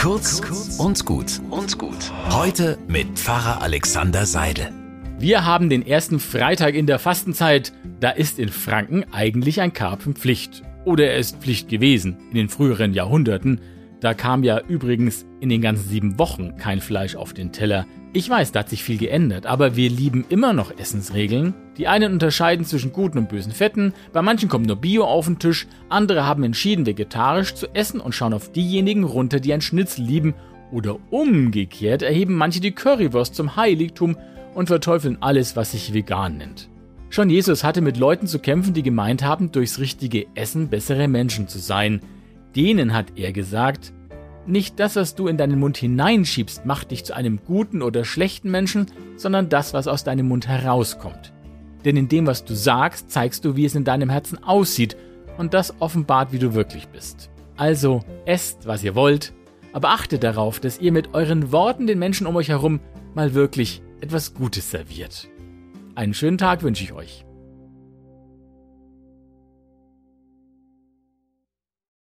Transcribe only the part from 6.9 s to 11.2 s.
Fastenzeit. Da ist in Franken eigentlich ein Karpfen Pflicht. Oder er